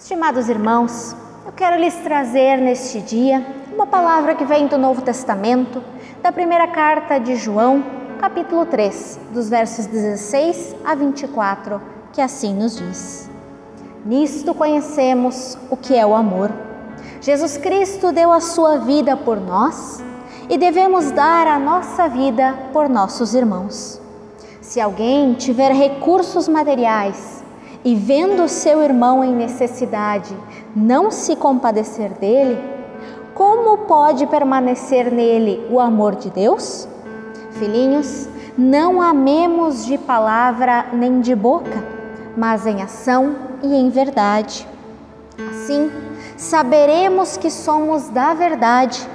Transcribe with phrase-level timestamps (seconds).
[0.00, 1.14] Estimados irmãos,
[1.44, 5.84] eu quero lhes trazer neste dia uma palavra que vem do Novo Testamento,
[6.22, 7.84] da primeira carta de João,
[8.18, 11.82] capítulo 3, dos versos 16 a 24,
[12.14, 13.30] que assim nos diz:
[14.02, 16.50] Nisto conhecemos o que é o amor.
[17.20, 20.02] Jesus Cristo deu a sua vida por nós
[20.48, 24.00] e devemos dar a nossa vida por nossos irmãos.
[24.62, 27.39] Se alguém tiver recursos materiais,
[27.84, 30.36] e vendo seu irmão em necessidade,
[30.74, 32.58] não se compadecer dele,
[33.34, 36.86] como pode permanecer nele o amor de Deus?
[37.52, 41.82] Filhinhos, não amemos de palavra nem de boca,
[42.36, 44.68] mas em ação e em verdade.
[45.50, 45.90] Assim,
[46.36, 49.08] saberemos que somos da verdade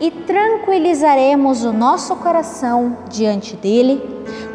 [0.00, 4.02] e tranquilizaremos o nosso coração diante dele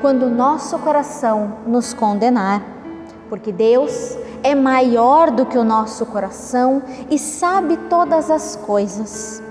[0.02, 2.75] quando o nosso coração nos condenar
[3.30, 9.42] porque Deus é maior do que o nosso coração e sabe todas as coisas.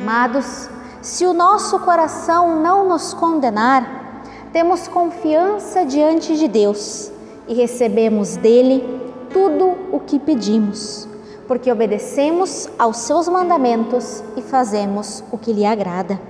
[0.00, 0.68] Amados,
[1.00, 7.12] se o nosso coração não nos condenar, temos confiança diante de Deus
[7.46, 11.08] e recebemos dele tudo o que pedimos,
[11.46, 16.20] porque obedecemos aos seus mandamentos e fazemos o que lhe agrada.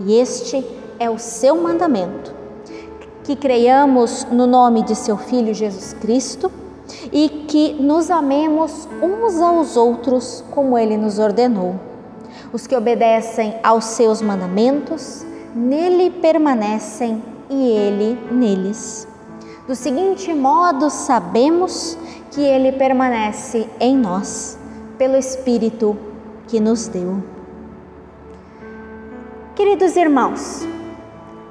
[0.00, 0.64] E este
[0.98, 2.43] é o seu mandamento
[3.24, 6.52] que creiamos no nome de seu Filho Jesus Cristo
[7.10, 11.74] e que nos amemos uns aos outros como ele nos ordenou.
[12.52, 19.08] Os que obedecem aos seus mandamentos, nele permanecem e ele neles.
[19.66, 21.96] Do seguinte modo, sabemos
[22.30, 24.58] que ele permanece em nós,
[24.98, 25.96] pelo Espírito
[26.46, 27.22] que nos deu.
[29.56, 30.66] Queridos irmãos,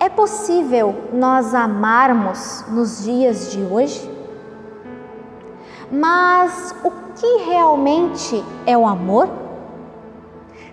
[0.03, 4.11] é possível nós amarmos nos dias de hoje?
[5.89, 9.29] Mas o que realmente é o amor?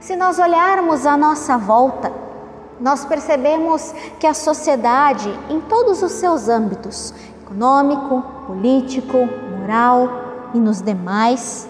[0.00, 2.12] Se nós olharmos à nossa volta,
[2.80, 9.28] nós percebemos que a sociedade, em todos os seus âmbitos econômico, político,
[9.60, 10.08] moral
[10.54, 11.68] e nos demais,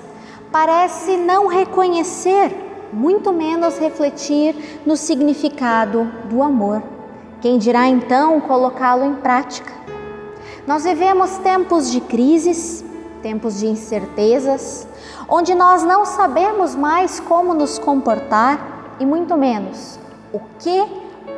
[0.50, 6.99] parece não reconhecer, muito menos refletir no significado do amor.
[7.40, 9.72] Quem dirá então colocá-lo em prática?
[10.66, 12.84] Nós vivemos tempos de crises,
[13.22, 14.86] tempos de incertezas,
[15.26, 19.98] onde nós não sabemos mais como nos comportar e muito menos
[20.34, 20.86] o que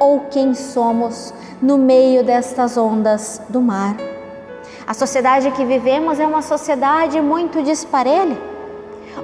[0.00, 3.96] ou quem somos no meio destas ondas do mar.
[4.84, 8.36] A sociedade que vivemos é uma sociedade muito disparelha.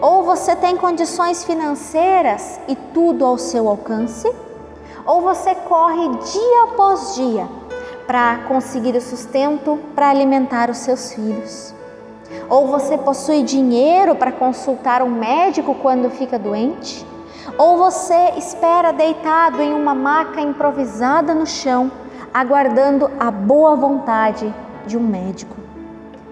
[0.00, 4.30] Ou você tem condições financeiras e tudo ao seu alcance,
[5.08, 7.48] ou você corre dia após dia
[8.06, 11.74] para conseguir o sustento para alimentar os seus filhos.
[12.50, 17.06] Ou você possui dinheiro para consultar um médico quando fica doente,
[17.56, 21.90] ou você espera deitado em uma maca improvisada no chão,
[22.32, 24.54] aguardando a boa vontade
[24.86, 25.56] de um médico.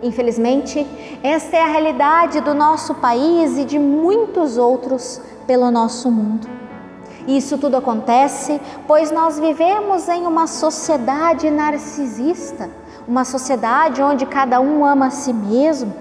[0.02, 0.86] Infelizmente,
[1.22, 6.65] esta é a realidade do nosso país e de muitos outros pelo nosso mundo.
[7.26, 12.70] Isso tudo acontece pois nós vivemos em uma sociedade narcisista,
[13.06, 15.92] uma sociedade onde cada um ama a si mesmo,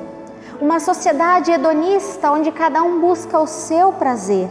[0.62, 4.50] uma sociedade hedonista onde cada um busca o seu prazer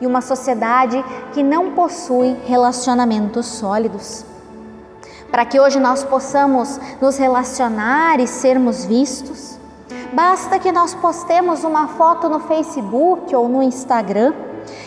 [0.00, 4.24] e uma sociedade que não possui relacionamentos sólidos.
[5.30, 9.58] Para que hoje nós possamos nos relacionar e sermos vistos,
[10.12, 14.32] basta que nós postemos uma foto no Facebook ou no Instagram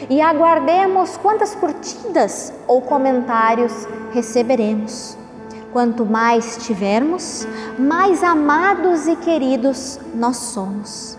[0.10, 5.18] e aguardemos quantas curtidas ou comentários receberemos.
[5.72, 7.48] Quanto mais tivermos,
[7.80, 11.18] mais amados e queridos nós somos.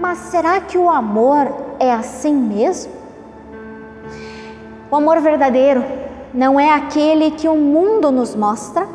[0.00, 2.92] Mas será que o amor é assim mesmo?
[4.90, 5.84] O amor verdadeiro
[6.34, 8.86] não é aquele que o mundo nos mostra,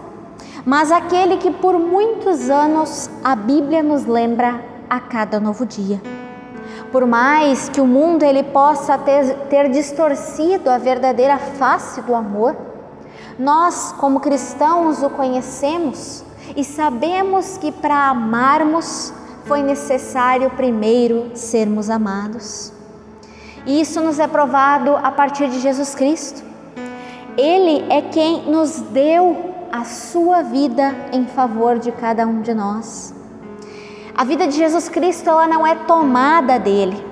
[0.66, 6.21] mas aquele que por muitos anos a Bíblia nos lembra a cada novo dia.
[6.91, 12.55] Por mais que o mundo ele possa ter, ter distorcido a verdadeira face do amor,
[13.40, 16.23] nós, como cristãos, o conhecemos
[16.55, 19.14] e sabemos que para amarmos
[19.46, 22.73] foi necessário primeiro sermos amados.
[23.66, 26.44] E isso nos é provado a partir de Jesus Cristo.
[27.37, 33.21] Ele é quem nos deu a sua vida em favor de cada um de nós.
[34.16, 37.05] A vida de Jesus Cristo ela não é tomada dele.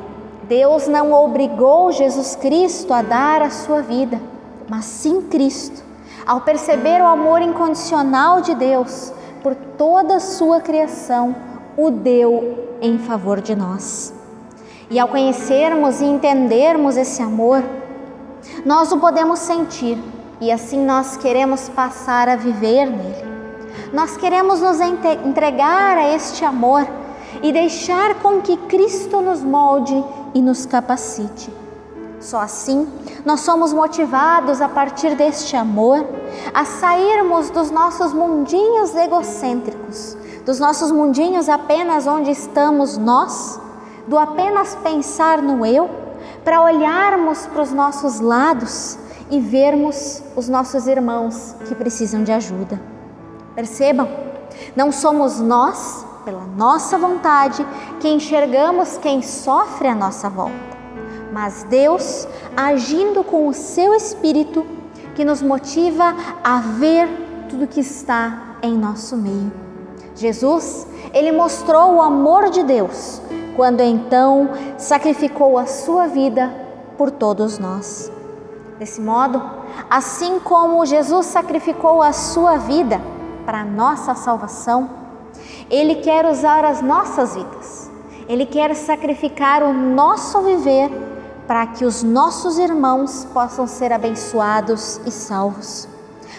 [0.43, 4.19] Deus não obrigou Jesus Cristo a dar a sua vida,
[4.67, 5.83] mas sim Cristo,
[6.25, 9.13] ao perceber o amor incondicional de Deus
[9.43, 11.35] por toda a sua criação,
[11.77, 14.13] o deu em favor de nós.
[14.89, 17.63] E ao conhecermos e entendermos esse amor,
[18.65, 19.97] nós o podemos sentir
[20.41, 23.28] e assim nós queremos passar a viver nele.
[23.93, 26.87] Nós queremos nos entregar a este amor
[27.41, 30.03] e deixar com que Cristo nos molde
[30.33, 31.51] e nos capacite.
[32.19, 32.87] Só assim
[33.25, 36.05] nós somos motivados a partir deste amor
[36.53, 43.59] a sairmos dos nossos mundinhos egocêntricos, dos nossos mundinhos apenas onde estamos nós,
[44.07, 45.89] do apenas pensar no eu,
[46.43, 48.97] para olharmos para os nossos lados
[49.29, 52.98] e vermos os nossos irmãos que precisam de ajuda.
[53.55, 54.07] Percebam,
[54.75, 57.65] não somos nós, pela nossa vontade,
[57.99, 60.69] que enxergamos quem sofre à nossa volta
[61.31, 64.65] mas Deus agindo com o seu espírito
[65.15, 67.07] que nos motiva a ver
[67.49, 69.51] tudo que está em nosso meio.
[70.15, 73.21] Jesus, ele mostrou o amor de Deus
[73.55, 76.53] quando então sacrificou a sua vida
[76.97, 78.11] por todos nós.
[78.77, 79.41] Desse modo,
[79.89, 83.01] assim como Jesus sacrificou a sua vida
[83.49, 84.87] para a nossa salvação,
[85.71, 87.89] ele quer usar as nossas vidas.
[88.27, 90.91] Ele quer sacrificar o nosso viver
[91.47, 95.87] para que os nossos irmãos possam ser abençoados e salvos,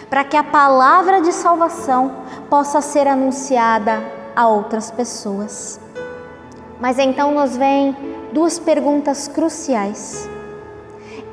[0.09, 2.13] para que a palavra de salvação
[2.49, 4.01] possa ser anunciada
[4.33, 5.81] a outras pessoas.
[6.79, 7.93] Mas então nos vêm
[8.31, 10.29] duas perguntas cruciais.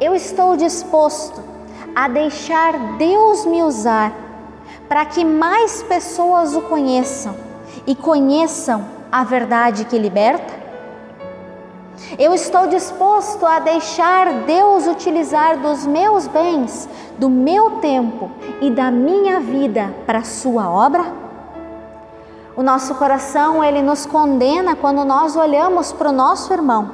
[0.01, 1.41] Eu estou disposto
[1.95, 4.28] a deixar Deus me usar
[4.89, 7.35] para que mais pessoas o conheçam
[7.87, 10.59] e conheçam a verdade que liberta?
[12.19, 16.89] Eu estou disposto a deixar Deus utilizar dos meus bens,
[17.19, 18.31] do meu tempo
[18.61, 21.05] e da minha vida para a sua obra?
[22.57, 26.91] O nosso coração, ele nos condena quando nós olhamos para o nosso irmão,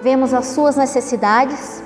[0.00, 1.82] vemos as suas necessidades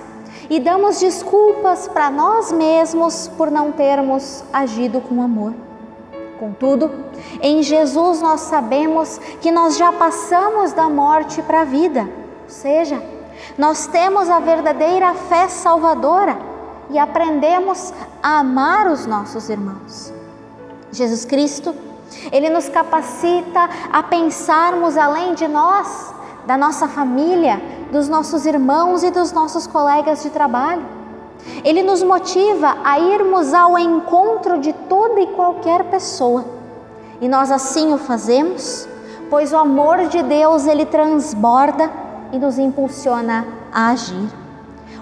[0.51, 5.55] e damos desculpas para nós mesmos por não termos agido com amor.
[6.39, 6.91] Contudo,
[7.41, 12.21] em Jesus nós sabemos que nós já passamos da morte para a vida
[12.51, 13.03] seja,
[13.57, 16.37] nós temos a verdadeira fé salvadora
[16.91, 17.93] e aprendemos
[18.23, 20.13] a amar os nossos irmãos.
[20.93, 21.75] Jesus Cristo,
[22.33, 26.13] ele nos capacita a pensarmos além de nós,
[26.45, 30.85] da nossa família, dos nossos irmãos e dos nossos colegas de trabalho.
[31.65, 36.45] Ele nos motiva a irmos ao encontro de toda e qualquer pessoa.
[37.21, 38.89] E nós assim o fazemos,
[39.29, 41.91] pois o amor de Deus ele transborda
[42.33, 44.29] e nos impulsiona a agir.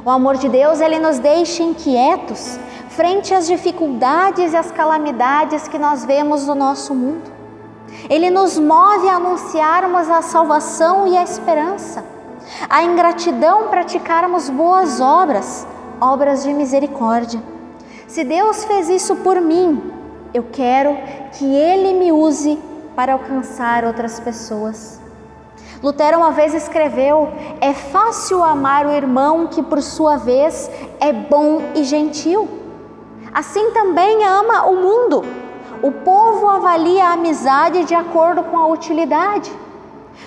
[0.04, 2.58] O amor de Deus, ele nos deixa inquietos
[2.98, 7.30] frente às dificuldades e às calamidades que nós vemos no nosso mundo.
[8.10, 12.04] Ele nos move a anunciarmos a salvação e a esperança,
[12.68, 15.66] a ingratidão praticarmos boas obras,
[16.00, 17.42] obras de misericórdia.
[18.06, 19.92] Se Deus fez isso por mim,
[20.32, 20.96] eu quero
[21.32, 22.58] que Ele me use
[22.96, 25.00] para alcançar outras pessoas.
[25.82, 27.28] Lutero uma vez escreveu:
[27.60, 32.48] É fácil amar o irmão que, por sua vez, é bom e gentil.
[33.32, 35.24] Assim também ama o mundo.
[35.82, 39.52] O povo avalia a amizade de acordo com a utilidade.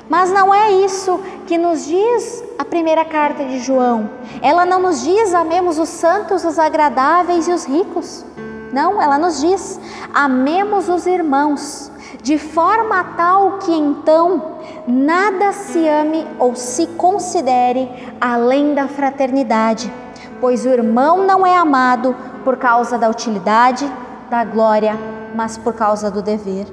[0.09, 4.09] Mas não é isso que nos diz a primeira carta de João.
[4.41, 8.25] Ela não nos diz amemos os santos, os agradáveis e os ricos.
[8.73, 9.79] Não, ela nos diz
[10.13, 17.89] amemos os irmãos, de forma tal que então nada se ame ou se considere
[18.19, 19.91] além da fraternidade,
[20.39, 23.91] pois o irmão não é amado por causa da utilidade,
[24.29, 24.97] da glória,
[25.35, 26.67] mas por causa do dever.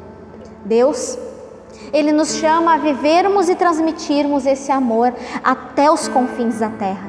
[0.65, 1.19] Deus,
[1.93, 7.09] Ele nos chama a vivermos e transmitirmos esse amor até os confins da terra.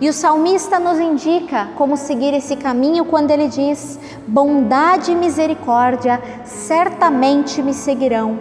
[0.00, 6.20] E o salmista nos indica como seguir esse caminho quando ele diz: Bondade e misericórdia
[6.44, 8.38] certamente me seguirão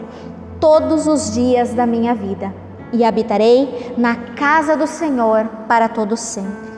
[0.60, 2.54] todos os dias da minha vida,
[2.92, 6.70] e habitarei na casa do Senhor para todo sempre.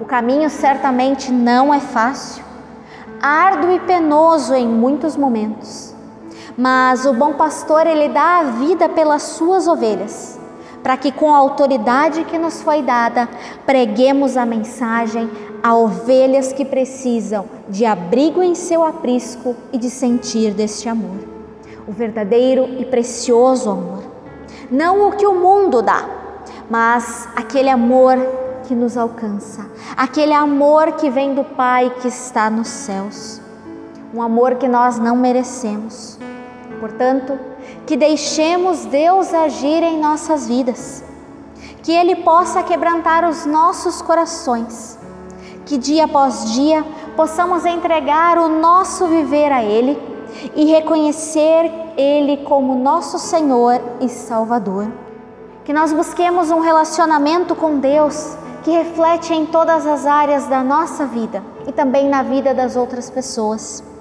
[0.00, 2.42] O caminho certamente não é fácil,
[3.20, 5.91] árduo e penoso em muitos momentos,
[6.56, 10.38] mas o bom pastor ele dá a vida pelas suas ovelhas,
[10.82, 13.28] para que com a autoridade que nos foi dada,
[13.64, 15.30] preguemos a mensagem
[15.62, 21.32] a ovelhas que precisam de abrigo em seu aprisco e de sentir deste amor
[21.86, 24.02] o verdadeiro e precioso amor.
[24.70, 26.08] Não o que o mundo dá,
[26.70, 28.16] mas aquele amor
[28.66, 29.66] que nos alcança,
[29.96, 33.40] aquele amor que vem do Pai que está nos céus,
[34.14, 36.18] um amor que nós não merecemos.
[36.82, 37.38] Portanto,
[37.86, 41.04] que deixemos Deus agir em nossas vidas,
[41.80, 44.98] que Ele possa quebrantar os nossos corações,
[45.64, 46.84] que dia após dia
[47.14, 49.96] possamos entregar o nosso viver a Ele
[50.56, 54.90] e reconhecer Ele como nosso Senhor e Salvador.
[55.64, 61.06] Que nós busquemos um relacionamento com Deus que reflete em todas as áreas da nossa
[61.06, 63.91] vida e também na vida das outras pessoas.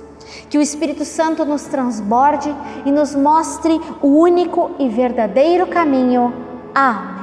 [0.50, 2.54] Que o Espírito Santo nos transborde
[2.86, 6.34] e nos mostre o único e verdadeiro caminho.
[6.74, 7.21] Amém.